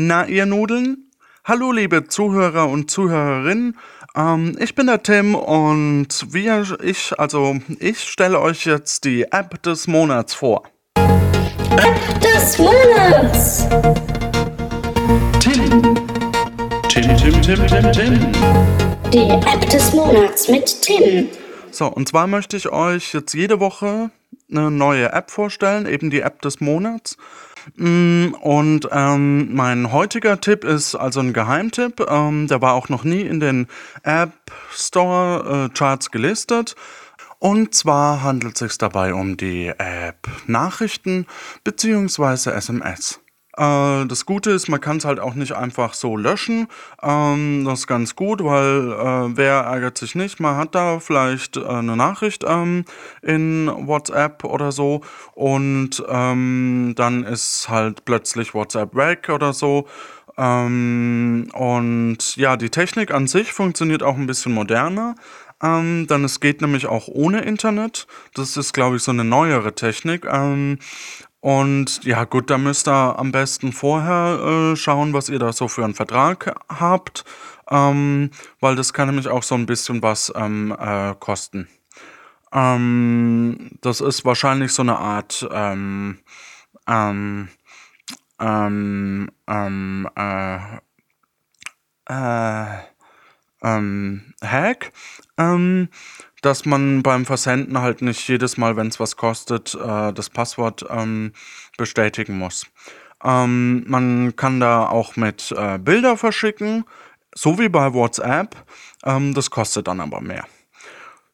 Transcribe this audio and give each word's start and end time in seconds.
Na, 0.00 0.28
ihr 0.28 0.46
Nudeln? 0.46 1.10
Hallo, 1.44 1.72
liebe 1.72 2.06
Zuhörer 2.06 2.68
und 2.68 2.88
Zuhörerinnen. 2.88 3.76
Ähm, 4.14 4.56
ich 4.60 4.76
bin 4.76 4.86
der 4.86 5.02
Tim 5.02 5.34
und 5.34 6.32
wir, 6.32 6.64
ich, 6.84 7.18
also 7.18 7.56
ich 7.80 7.98
stelle 7.98 8.38
euch 8.38 8.64
jetzt 8.64 9.04
die 9.04 9.24
App 9.32 9.60
des 9.64 9.88
Monats 9.88 10.34
vor. 10.34 10.62
App 10.94 12.20
des 12.20 12.58
Monats. 12.60 13.66
Tim. 15.40 15.82
Tim, 16.88 17.16
Tim, 17.16 17.42
Tim, 17.42 17.66
Tim, 17.66 17.92
Tim. 17.92 18.32
Die 19.12 19.30
App 19.30 19.68
des 19.68 19.92
Monats 19.94 20.46
mit 20.46 20.80
Tim. 20.80 21.26
So, 21.72 21.86
und 21.86 22.08
zwar 22.08 22.28
möchte 22.28 22.56
ich 22.56 22.68
euch 22.68 23.14
jetzt 23.14 23.34
jede 23.34 23.58
Woche 23.58 24.10
eine 24.50 24.70
neue 24.70 25.12
App 25.12 25.30
vorstellen, 25.30 25.86
eben 25.86 26.10
die 26.10 26.20
App 26.20 26.42
des 26.42 26.60
Monats. 26.60 27.16
Mm, 27.76 28.34
Und 28.40 28.88
ähm, 28.90 29.54
mein 29.54 29.92
heutiger 29.92 30.40
Tipp 30.40 30.64
ist 30.64 30.94
also 30.94 31.20
ein 31.20 31.32
Geheimtipp. 31.32 32.00
Ähm, 32.08 32.46
der 32.48 32.62
war 32.62 32.74
auch 32.74 32.88
noch 32.88 33.04
nie 33.04 33.22
in 33.22 33.40
den 33.40 33.66
App 34.02 34.32
Store 34.72 35.66
äh, 35.66 35.74
Charts 35.76 36.10
gelistet. 36.10 36.76
Und 37.38 37.74
zwar 37.74 38.22
handelt 38.22 38.54
es 38.54 38.58
sich 38.60 38.78
dabei 38.78 39.14
um 39.14 39.36
die 39.36 39.68
App 39.68 40.26
Nachrichten 40.46 41.26
bzw. 41.62 42.50
SMS. 42.50 43.20
Äh, 43.58 44.06
das 44.06 44.24
Gute 44.24 44.50
ist, 44.52 44.68
man 44.68 44.80
kann 44.80 44.98
es 44.98 45.04
halt 45.04 45.18
auch 45.18 45.34
nicht 45.34 45.52
einfach 45.52 45.94
so 45.94 46.16
löschen. 46.16 46.68
Ähm, 47.02 47.64
das 47.64 47.80
ist 47.80 47.86
ganz 47.88 48.14
gut, 48.14 48.42
weil 48.44 48.92
äh, 48.92 49.36
wer 49.36 49.54
ärgert 49.62 49.98
sich 49.98 50.14
nicht? 50.14 50.38
Man 50.38 50.56
hat 50.56 50.74
da 50.74 51.00
vielleicht 51.00 51.56
äh, 51.56 51.64
eine 51.64 51.96
Nachricht 51.96 52.44
ähm, 52.46 52.84
in 53.20 53.68
WhatsApp 53.68 54.44
oder 54.44 54.70
so 54.70 55.00
und 55.34 56.02
ähm, 56.08 56.92
dann 56.96 57.24
ist 57.24 57.68
halt 57.68 58.04
plötzlich 58.04 58.54
WhatsApp 58.54 58.94
weg 58.94 59.28
oder 59.28 59.52
so. 59.52 59.88
Ähm, 60.36 61.48
und 61.52 62.36
ja, 62.36 62.56
die 62.56 62.70
Technik 62.70 63.12
an 63.12 63.26
sich 63.26 63.52
funktioniert 63.52 64.04
auch 64.04 64.16
ein 64.16 64.28
bisschen 64.28 64.54
moderner. 64.54 65.16
Ähm, 65.60 66.06
dann 66.06 66.22
es 66.24 66.38
geht 66.38 66.60
nämlich 66.60 66.86
auch 66.86 67.08
ohne 67.08 67.40
Internet. 67.40 68.06
Das 68.34 68.56
ist, 68.56 68.72
glaube 68.72 68.96
ich, 68.96 69.02
so 69.02 69.10
eine 69.10 69.24
neuere 69.24 69.74
Technik. 69.74 70.24
Ähm, 70.30 70.78
und 71.40 72.04
ja, 72.04 72.24
gut, 72.24 72.50
da 72.50 72.58
müsst 72.58 72.88
ihr 72.88 73.18
am 73.18 73.30
besten 73.32 73.72
vorher 73.72 74.72
äh, 74.72 74.76
schauen, 74.76 75.12
was 75.12 75.28
ihr 75.28 75.38
da 75.38 75.52
so 75.52 75.68
für 75.68 75.84
einen 75.84 75.94
Vertrag 75.94 76.54
habt, 76.68 77.24
ähm, 77.70 78.30
weil 78.60 78.74
das 78.76 78.92
kann 78.92 79.08
nämlich 79.08 79.28
auch 79.28 79.42
so 79.42 79.54
ein 79.54 79.66
bisschen 79.66 80.02
was 80.02 80.32
ähm, 80.34 80.76
äh, 80.78 81.14
kosten. 81.18 81.68
Ähm, 82.52 83.70
das 83.82 84.00
ist 84.00 84.24
wahrscheinlich 84.24 84.72
so 84.72 84.82
eine 84.82 84.98
Art 84.98 85.46
ähm, 85.52 86.18
ähm, 86.88 87.48
ähm, 88.40 89.30
ähm, 89.46 90.08
äh, 90.16 90.56
äh, 92.06 92.78
ähm, 93.62 94.34
Hack, 94.42 94.92
ähm, 95.36 95.88
dass 96.42 96.64
man 96.64 97.02
beim 97.02 97.26
Versenden 97.26 97.80
halt 97.80 98.02
nicht 98.02 98.28
jedes 98.28 98.56
Mal, 98.56 98.76
wenn 98.76 98.88
es 98.88 99.00
was 99.00 99.16
kostet, 99.16 99.74
äh, 99.74 100.12
das 100.12 100.30
Passwort 100.30 100.84
ähm, 100.88 101.32
bestätigen 101.76 102.38
muss. 102.38 102.66
Ähm, 103.24 103.84
man 103.88 104.36
kann 104.36 104.60
da 104.60 104.86
auch 104.86 105.16
mit 105.16 105.52
äh, 105.56 105.78
Bilder 105.78 106.16
verschicken, 106.16 106.84
so 107.34 107.58
wie 107.58 107.68
bei 107.68 107.92
WhatsApp. 107.92 108.56
Ähm, 109.04 109.34
das 109.34 109.50
kostet 109.50 109.88
dann 109.88 110.00
aber 110.00 110.20
mehr. 110.20 110.46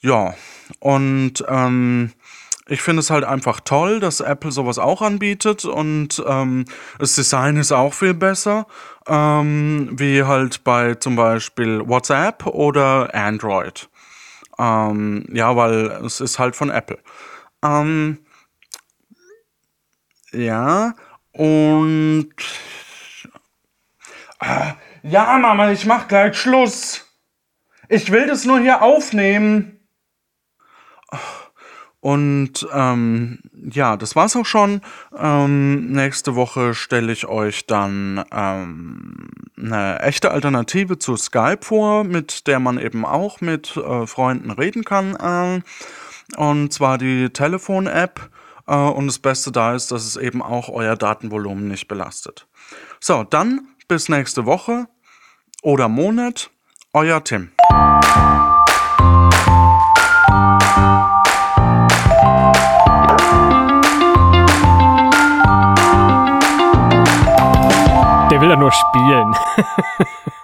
Ja, 0.00 0.34
und 0.80 1.44
ähm, 1.48 2.12
ich 2.72 2.80
finde 2.80 3.00
es 3.00 3.10
halt 3.10 3.24
einfach 3.24 3.60
toll, 3.60 4.00
dass 4.00 4.20
Apple 4.20 4.50
sowas 4.50 4.78
auch 4.78 5.02
anbietet 5.02 5.66
und 5.66 6.22
ähm, 6.26 6.64
das 6.98 7.14
Design 7.14 7.58
ist 7.58 7.70
auch 7.70 7.92
viel 7.92 8.14
besser, 8.14 8.66
ähm, 9.06 9.90
wie 9.92 10.22
halt 10.22 10.64
bei 10.64 10.94
zum 10.94 11.14
Beispiel 11.14 11.86
WhatsApp 11.86 12.46
oder 12.46 13.14
Android. 13.14 13.90
Ähm, 14.58 15.26
ja, 15.30 15.54
weil 15.54 15.86
es 16.06 16.22
ist 16.22 16.38
halt 16.38 16.56
von 16.56 16.70
Apple. 16.70 16.98
Ähm, 17.62 18.18
ja, 20.32 20.94
und... 21.32 22.34
Ah, 24.38 24.76
ja, 25.02 25.36
Mama, 25.36 25.72
ich 25.72 25.84
mach 25.84 26.08
gleich 26.08 26.38
Schluss. 26.38 27.06
Ich 27.90 28.10
will 28.10 28.26
das 28.26 28.46
nur 28.46 28.60
hier 28.60 28.80
aufnehmen. 28.80 29.81
Und 32.02 32.66
ähm, 32.74 33.38
ja, 33.70 33.96
das 33.96 34.16
war's 34.16 34.34
auch 34.34 34.44
schon. 34.44 34.80
Ähm, 35.16 35.92
nächste 35.92 36.34
Woche 36.34 36.74
stelle 36.74 37.12
ich 37.12 37.28
euch 37.28 37.68
dann 37.68 38.24
ähm, 38.32 39.28
eine 39.56 40.00
echte 40.00 40.32
Alternative 40.32 40.98
zu 40.98 41.16
Skype 41.16 41.60
vor, 41.60 42.02
mit 42.02 42.48
der 42.48 42.58
man 42.58 42.80
eben 42.80 43.04
auch 43.06 43.40
mit 43.40 43.76
äh, 43.76 44.04
Freunden 44.08 44.50
reden 44.50 44.84
kann. 44.84 45.14
Äh, 45.14 46.40
und 46.40 46.72
zwar 46.72 46.98
die 46.98 47.30
Telefon-App. 47.30 48.30
Äh, 48.66 48.74
und 48.74 49.06
das 49.06 49.20
Beste 49.20 49.52
da 49.52 49.72
ist, 49.72 49.92
dass 49.92 50.04
es 50.04 50.16
eben 50.16 50.42
auch 50.42 50.68
euer 50.68 50.96
Datenvolumen 50.96 51.68
nicht 51.68 51.86
belastet. 51.86 52.48
So, 52.98 53.22
dann 53.22 53.68
bis 53.86 54.08
nächste 54.08 54.44
Woche 54.44 54.88
oder 55.62 55.88
Monat. 55.88 56.50
Euer 56.92 57.22
Tim. 57.22 57.52
Will 68.52 68.56
ja 68.56 68.56
nur 68.56 68.72
spielen. 68.72 69.36